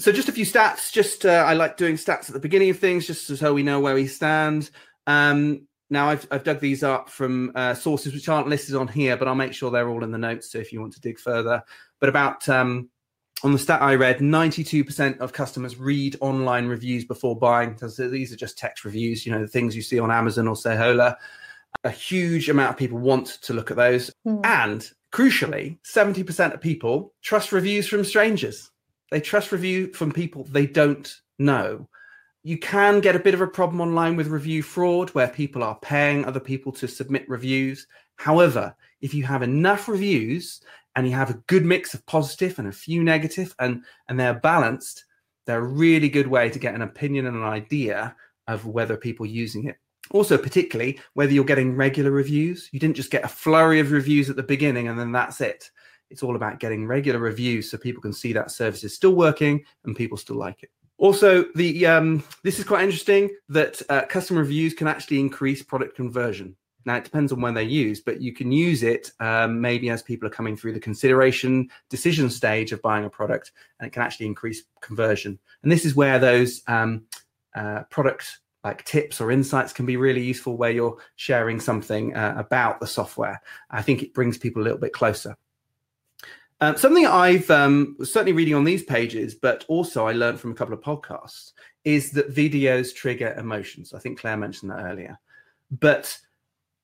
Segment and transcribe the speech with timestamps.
[0.00, 0.92] So just a few stats.
[0.92, 3.80] Just uh, I like doing stats at the beginning of things, just so we know
[3.80, 4.70] where we stand.
[5.06, 9.16] Um, now I've, I've dug these up from uh, sources which aren't listed on here,
[9.16, 10.50] but I'll make sure they're all in the notes.
[10.50, 11.62] So if you want to dig further,
[11.98, 12.88] but about um,
[13.42, 17.76] on the stat I read, 92% of customers read online reviews before buying.
[17.76, 20.54] So these are just text reviews, you know, the things you see on Amazon or
[20.54, 21.16] Sayhola.
[21.84, 24.10] A huge amount of people want to look at those.
[24.26, 24.44] Mm.
[24.44, 28.70] And crucially, 70% of people trust reviews from strangers.
[29.10, 31.88] They trust review from people they don't know.
[32.42, 35.78] You can get a bit of a problem online with review fraud where people are
[35.80, 37.86] paying other people to submit reviews.
[38.16, 40.60] However, if you have enough reviews
[40.96, 44.34] and you have a good mix of positive and a few negative and and they're
[44.34, 45.04] balanced,
[45.44, 48.14] they're a really good way to get an opinion and an idea
[48.46, 49.76] of whether people using it
[50.10, 52.68] also particularly whether you're getting regular reviews.
[52.72, 55.70] You didn't just get a flurry of reviews at the beginning and then that's it.
[56.10, 59.64] It's all about getting regular reviews so people can see that service is still working
[59.84, 60.70] and people still like it.
[60.98, 65.96] Also the um, this is quite interesting that uh, customer reviews can actually increase product
[65.96, 66.56] conversion.
[66.84, 70.02] Now it depends on when they're used but you can use it um, maybe as
[70.02, 74.02] people are coming through the consideration decision stage of buying a product and it can
[74.02, 75.38] actually increase conversion.
[75.62, 77.04] And this is where those um,
[77.54, 82.34] uh, product like tips or insights can be really useful where you're sharing something uh,
[82.36, 83.40] about the software.
[83.70, 85.36] I think it brings people a little bit closer.
[86.62, 90.54] Um, something I've um, certainly reading on these pages, but also I learned from a
[90.54, 91.52] couple of podcasts,
[91.84, 93.94] is that videos trigger emotions.
[93.94, 95.18] I think Claire mentioned that earlier.
[95.70, 96.18] But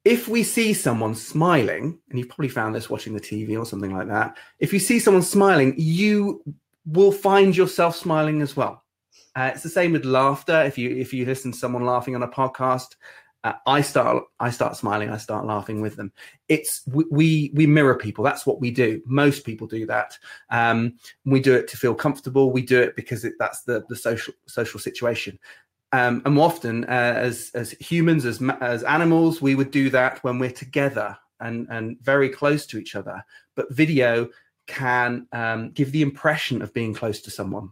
[0.07, 3.95] if we see someone smiling, and you've probably found this watching the TV or something
[3.95, 6.43] like that, if you see someone smiling, you
[6.87, 8.83] will find yourself smiling as well.
[9.35, 10.63] Uh, it's the same with laughter.
[10.63, 12.97] If you if you listen to someone laughing on a podcast,
[13.45, 15.11] uh, I start I start smiling.
[15.11, 16.13] I start laughing with them.
[16.49, 18.25] It's we we, mirror people.
[18.25, 19.01] That's what we do.
[19.07, 20.19] Most people do that.
[20.51, 22.51] Um, we do it to feel comfortable.
[22.51, 25.39] We do it because it, that's the the social social situation.
[25.93, 30.39] Um, and often, uh, as as humans, as as animals, we would do that when
[30.39, 33.25] we're together and and very close to each other.
[33.55, 34.29] But video
[34.67, 37.71] can um, give the impression of being close to someone.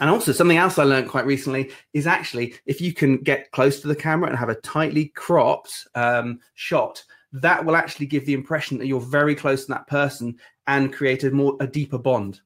[0.00, 3.80] And also, something else I learned quite recently is actually if you can get close
[3.80, 8.34] to the camera and have a tightly cropped um, shot, that will actually give the
[8.34, 12.40] impression that you're very close to that person and create a more a deeper bond.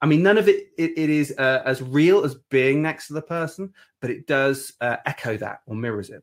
[0.00, 3.14] I mean, none of it it, it is uh, as real as being next to
[3.14, 6.22] the person, but it does uh, echo that or mirrors it.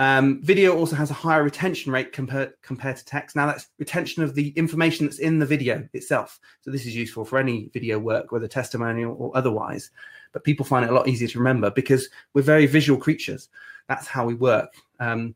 [0.00, 3.36] Um, video also has a higher retention rate compared compared to text.
[3.36, 6.40] Now that's retention of the information that's in the video itself.
[6.62, 9.90] So this is useful for any video work, whether testimonial or otherwise.
[10.32, 13.50] But people find it a lot easier to remember because we're very visual creatures.
[13.90, 14.72] That's how we work.
[15.00, 15.34] Um,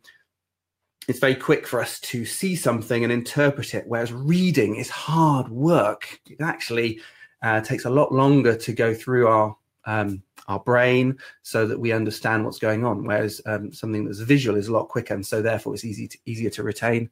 [1.08, 5.50] it's very quick for us to see something and interpret it, whereas reading is hard
[5.50, 6.20] work.
[6.30, 7.02] It actually
[7.42, 9.54] uh, takes a lot longer to go through our
[9.84, 13.04] um, our brain so that we understand what's going on.
[13.04, 16.18] Whereas um, something that's visual is a lot quicker, and so therefore it's easy to,
[16.26, 17.10] easier to retain.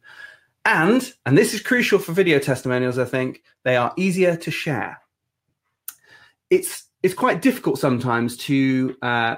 [0.64, 2.98] And and this is crucial for video testimonials.
[2.98, 5.00] I think they are easier to share.
[6.50, 9.36] It's it's quite difficult sometimes to uh,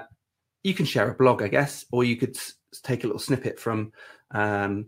[0.63, 2.53] you can share a blog, I guess, or you could s-
[2.83, 3.91] take a little snippet from
[4.31, 4.87] um,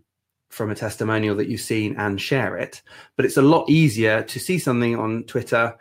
[0.49, 2.81] from a testimonial that you've seen and share it.
[3.15, 5.75] But it's a lot easier to see something on Twitter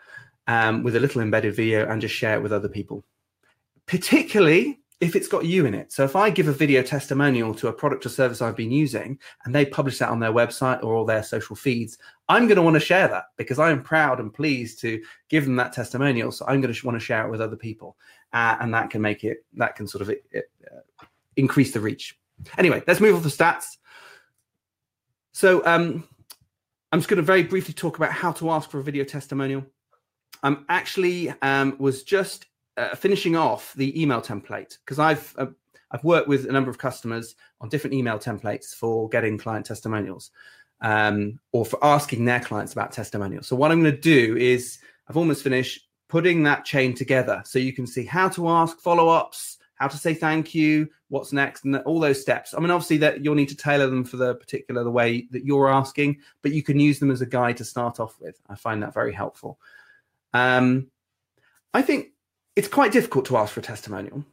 [0.47, 3.05] um, with a little embedded video and just share it with other people,
[3.87, 5.93] particularly if it's got you in it.
[5.93, 9.19] So if I give a video testimonial to a product or service I've been using
[9.45, 11.99] and they publish that on their website or all their social feeds,
[12.29, 15.45] I'm going to want to share that because I am proud and pleased to give
[15.45, 16.33] them that testimonial.
[16.33, 17.97] So I'm going to want to share it with other people.
[18.33, 21.05] Uh, and that can make it, that can sort of it, uh,
[21.37, 22.19] increase the reach.
[22.57, 23.77] Anyway, let's move on to stats.
[25.33, 26.09] So um,
[26.91, 29.67] I'm just going to very briefly talk about how to ask for a video testimonial.
[30.43, 32.46] I'm actually um, was just
[32.77, 35.47] uh, finishing off the email template because I've uh,
[35.91, 40.31] I've worked with a number of customers on different email templates for getting client testimonials
[40.81, 43.47] um, or for asking their clients about testimonials.
[43.47, 44.79] So what I'm going to do is
[45.09, 49.59] I've almost finished putting that chain together so you can see how to ask follow-ups,
[49.77, 52.53] how to say thank you, what's next, and all those steps.
[52.53, 55.45] I mean, obviously that you'll need to tailor them for the particular the way that
[55.45, 58.41] you're asking, but you can use them as a guide to start off with.
[58.49, 59.59] I find that very helpful.
[60.35, 60.89] Um,
[61.73, 62.09] I think
[62.57, 64.25] it's quite difficult to ask for a testimonial.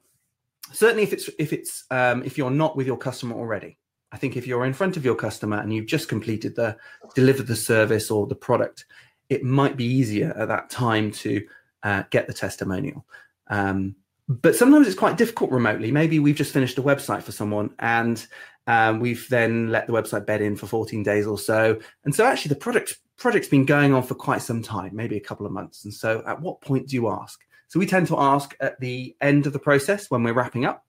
[0.71, 3.77] Certainly, if it's if it's um, if you're not with your customer already.
[4.11, 6.77] I think if you're in front of your customer and you've just completed the
[7.15, 8.85] delivered the service or the product,
[9.29, 11.47] it might be easier at that time to
[11.81, 13.05] uh, get the testimonial.
[13.47, 13.95] Um,
[14.29, 15.91] but sometimes it's quite difficult remotely.
[15.91, 18.25] Maybe we've just finished a website for someone and
[18.67, 21.79] Um, we've then let the website bed in for 14 days or so.
[22.05, 25.21] And so actually the project project's been going on for quite some time, maybe a
[25.21, 25.85] couple of months.
[25.85, 27.39] And so at what point do you ask?
[27.73, 30.85] So we tend to ask at the end of the process when we're wrapping up,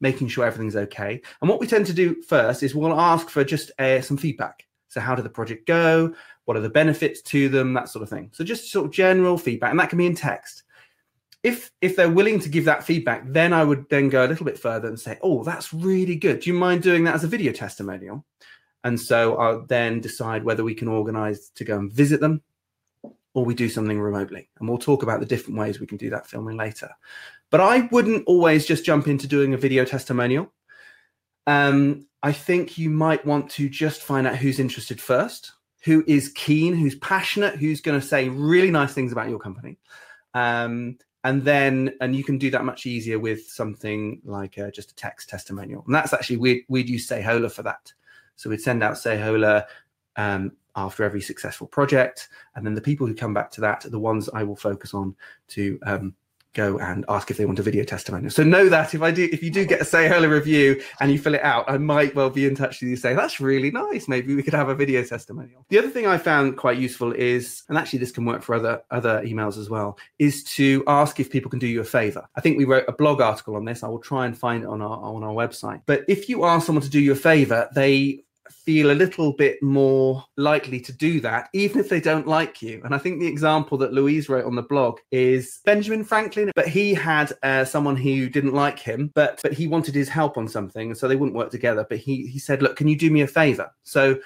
[0.00, 1.22] making sure everything's okay.
[1.40, 4.66] And what we tend to do first is we'll ask for just uh, some feedback.
[4.88, 6.14] So how did the project go?
[6.44, 7.72] What are the benefits to them?
[7.72, 8.32] That sort of thing.
[8.34, 10.62] So just sort of general feedback, and that can be in text
[11.42, 14.44] if if they're willing to give that feedback, then I would then go a little
[14.44, 16.40] bit further and say, "Oh, that's really good.
[16.40, 18.26] Do you mind doing that as a video testimonial?"
[18.84, 22.42] And so I'll then decide whether we can organize to go and visit them
[23.36, 24.48] or we do something remotely.
[24.58, 26.88] And we'll talk about the different ways we can do that filming later.
[27.50, 30.50] But I wouldn't always just jump into doing a video testimonial.
[31.46, 35.52] Um, I think you might want to just find out who's interested first,
[35.84, 39.76] who is keen, who's passionate, who's going to say really nice things about your company.
[40.32, 44.92] Um, and then and you can do that much easier with something like uh, just
[44.92, 47.92] a text testimonial and that's actually we'd, we'd use Sayhola for that
[48.36, 49.64] so we'd send out Sayhola
[50.14, 53.90] um, after every successful project and then the people who come back to that are
[53.90, 55.14] the ones i will focus on
[55.48, 56.14] to um,
[56.56, 58.30] go and ask if they want a video testimonial.
[58.30, 61.18] So know that if I do, if you do get a Sayhola review and you
[61.18, 64.08] fill it out, I might well be in touch with you saying that's really nice.
[64.08, 65.66] Maybe we could have a video testimonial.
[65.68, 68.82] The other thing I found quite useful is, and actually this can work for other
[68.90, 72.26] other emails as well, is to ask if people can do you a favor.
[72.34, 73.82] I think we wrote a blog article on this.
[73.82, 75.82] I will try and find it on our on our website.
[75.84, 79.62] But if you ask someone to do you a favor, they feel a little bit
[79.62, 82.80] more likely to do that, even if they don't like you.
[82.84, 86.68] And I think the example that Louise wrote on the blog is Benjamin Franklin, but
[86.68, 90.48] he had uh, someone who didn't like him, but but he wanted his help on
[90.48, 91.86] something, And so they wouldn't work together.
[91.88, 94.18] But he he said, "Look, can you do me a favor?" So.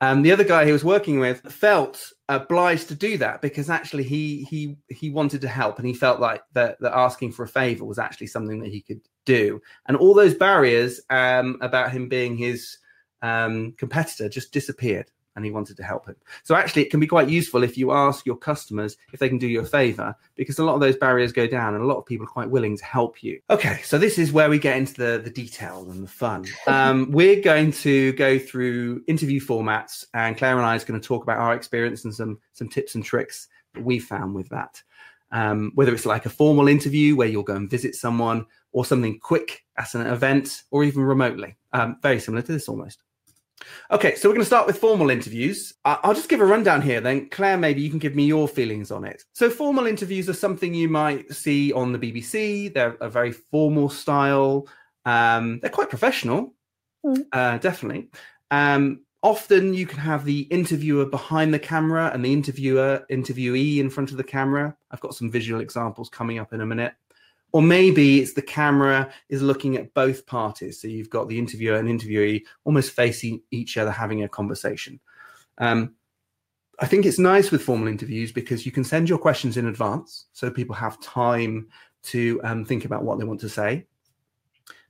[0.00, 4.02] Um, the other guy he was working with felt obliged to do that because actually
[4.02, 7.48] he he he wanted to help and he felt like that, that asking for a
[7.48, 12.08] favor was actually something that he could do and all those barriers um, about him
[12.08, 12.78] being his
[13.22, 16.16] um, competitor just disappeared and he wanted to help him.
[16.42, 19.38] So actually, it can be quite useful if you ask your customers if they can
[19.38, 21.96] do you a favor, because a lot of those barriers go down, and a lot
[21.96, 23.40] of people are quite willing to help you.
[23.50, 26.44] Okay, so this is where we get into the the detail and the fun.
[26.66, 31.06] Um, we're going to go through interview formats, and Claire and I is going to
[31.06, 34.82] talk about our experience and some some tips and tricks that we found with that.
[35.30, 39.18] Um, whether it's like a formal interview where you'll go and visit someone, or something
[39.18, 41.56] quick at an event, or even remotely.
[41.72, 43.02] Um, very similar to this almost.
[43.90, 45.74] Okay, so we're going to start with formal interviews.
[45.84, 48.90] I'll just give a rundown here, then Claire, maybe you can give me your feelings
[48.90, 49.24] on it.
[49.32, 52.72] So, formal interviews are something you might see on the BBC.
[52.72, 54.66] They're a very formal style.
[55.04, 56.54] Um, they're quite professional,
[57.04, 57.24] mm.
[57.32, 58.08] uh, definitely.
[58.50, 63.88] Um, often you can have the interviewer behind the camera and the interviewer interviewee in
[63.90, 64.76] front of the camera.
[64.90, 66.94] I've got some visual examples coming up in a minute
[67.52, 70.80] or maybe it's the camera is looking at both parties.
[70.80, 74.98] So you've got the interviewer and interviewee almost facing each other, having a conversation.
[75.58, 75.94] Um,
[76.80, 80.26] I think it's nice with formal interviews because you can send your questions in advance,
[80.32, 81.68] so people have time
[82.04, 83.86] to um, think about what they want to say.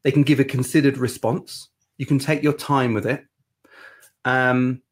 [0.02, 1.68] They can give a considered response.
[1.98, 3.24] You can take your time with it.
[4.24, 4.82] Um,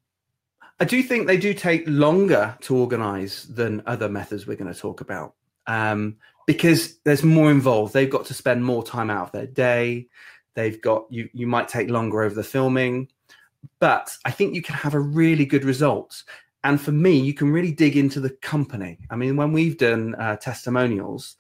[0.80, 4.78] I do think they do take longer to organize than other methods we're going to
[4.78, 5.34] talk about.
[5.66, 6.16] Um,
[6.50, 7.92] because there's more involved.
[7.92, 10.08] They've got to spend more time out of their day.
[10.56, 11.28] They've got you.
[11.32, 13.06] You might take longer over the filming,
[13.78, 16.24] but I think you can have a really good result.
[16.64, 18.98] And for me, you can really dig into the company.
[19.10, 21.36] I mean, when we've done uh, testimonials,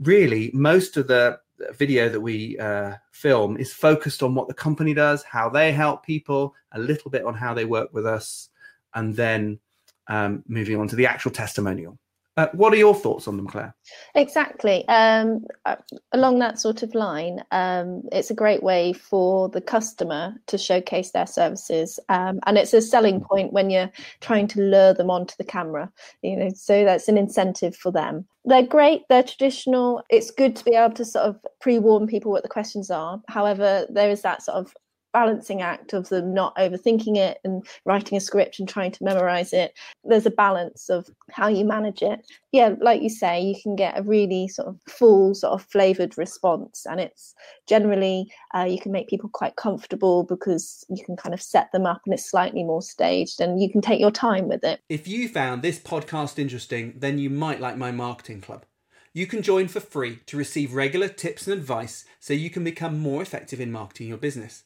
[0.00, 1.38] really most of the
[1.74, 6.06] video that we uh, film is focused on what the company does, how they help
[6.06, 8.48] people, a little bit on how they work with us,
[8.94, 9.60] and then
[10.06, 11.98] um, moving on to the actual testimonial.
[12.36, 13.74] Uh, what are your thoughts on them, Claire?
[14.16, 14.86] Exactly.
[14.88, 15.76] Um, uh,
[16.12, 21.12] along that sort of line, um, it's a great way for the customer to showcase
[21.12, 25.34] their services, um, and it's a selling point when you're trying to lure them onto
[25.38, 25.92] the camera.
[26.22, 28.26] You know, so that's an incentive for them.
[28.44, 29.02] They're great.
[29.08, 30.02] They're traditional.
[30.10, 33.22] It's good to be able to sort of pre-warn people what the questions are.
[33.28, 34.74] However, there is that sort of
[35.14, 39.54] balancing act of them not overthinking it and writing a script and trying to memorize
[39.54, 39.72] it.
[40.04, 42.26] There's a balance of how you manage it.
[42.52, 46.18] Yeah, like you say, you can get a really sort of full, sort of flavored
[46.18, 47.34] response, and it's
[47.66, 51.86] generally uh, you can make people quite comfortable because you can kind of set them
[51.86, 54.80] up and it's slightly more staged and you can take your time with it.
[54.88, 58.66] If you found this podcast interesting, then you might like my marketing club.
[59.12, 62.98] You can join for free to receive regular tips and advice so you can become
[62.98, 64.64] more effective in marketing your business.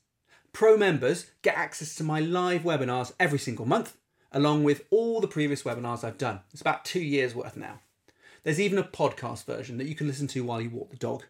[0.53, 3.97] Pro members get access to my live webinars every single month,
[4.33, 6.41] along with all the previous webinars I've done.
[6.53, 7.81] It's about two years worth now.
[8.43, 11.25] There's even a podcast version that you can listen to while you walk the dog.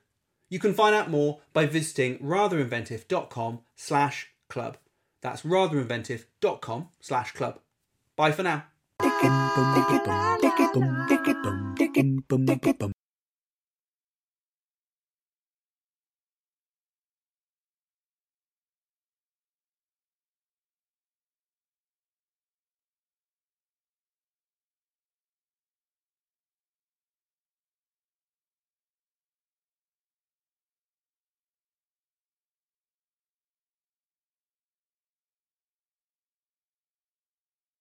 [0.48, 4.78] You can find out more by visiting ratherinventive.com slash club.
[5.20, 7.58] That's ratherinventive.com slash club.
[8.16, 8.64] Bye for now.